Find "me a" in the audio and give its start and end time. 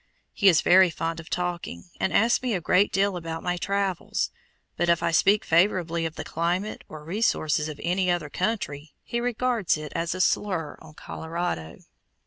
2.41-2.59